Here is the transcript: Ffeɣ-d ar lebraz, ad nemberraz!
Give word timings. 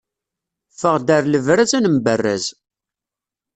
Ffeɣ-d 0.73 1.07
ar 1.15 1.23
lebraz, 1.27 1.71
ad 1.77 1.83
nemberraz! 1.83 2.45